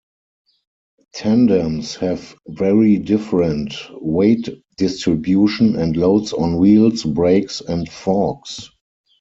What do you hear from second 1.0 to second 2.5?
Tandems have